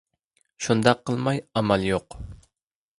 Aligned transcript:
شۇنداق 0.67 1.05
قىلماي 1.11 1.43
ئامال 1.61 1.89
يوق! 1.93 2.21